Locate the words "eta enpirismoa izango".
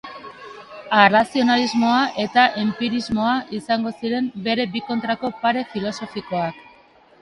2.25-3.95